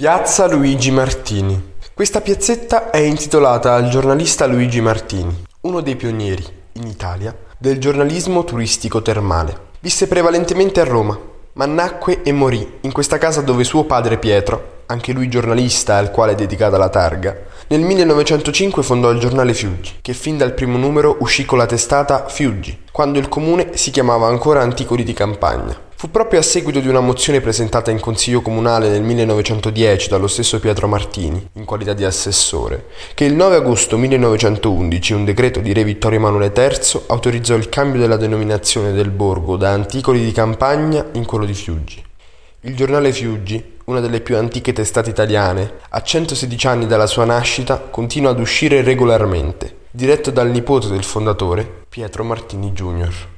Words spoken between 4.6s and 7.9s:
Martini, uno dei pionieri, in Italia, del